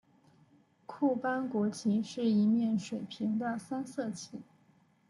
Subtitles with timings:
[0.87, 4.41] 库班国旗是一面水平的三色旗。